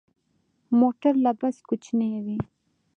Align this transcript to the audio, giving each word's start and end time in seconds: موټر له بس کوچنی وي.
موټر 0.79 1.13
له 1.25 1.31
بس 1.39 1.55
کوچنی 1.67 2.09
وي. 2.25 2.37